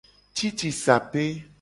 [0.35, 1.23] Cicisape.